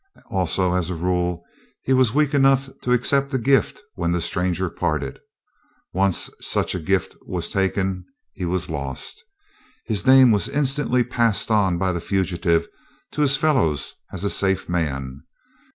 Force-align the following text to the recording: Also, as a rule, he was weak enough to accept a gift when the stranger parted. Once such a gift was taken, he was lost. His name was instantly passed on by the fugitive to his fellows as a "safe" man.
Also, 0.31 0.73
as 0.73 0.89
a 0.89 0.95
rule, 0.95 1.45
he 1.83 1.93
was 1.93 2.11
weak 2.11 2.33
enough 2.33 2.67
to 2.81 2.91
accept 2.91 3.31
a 3.35 3.37
gift 3.37 3.79
when 3.93 4.11
the 4.11 4.19
stranger 4.19 4.67
parted. 4.67 5.19
Once 5.93 6.27
such 6.39 6.73
a 6.73 6.79
gift 6.79 7.15
was 7.27 7.51
taken, 7.51 8.03
he 8.33 8.43
was 8.45 8.67
lost. 8.67 9.23
His 9.85 10.07
name 10.07 10.31
was 10.31 10.49
instantly 10.49 11.03
passed 11.03 11.51
on 11.51 11.77
by 11.77 11.91
the 11.91 12.01
fugitive 12.01 12.67
to 13.11 13.21
his 13.21 13.37
fellows 13.37 13.93
as 14.11 14.23
a 14.23 14.31
"safe" 14.31 14.67
man. 14.67 15.21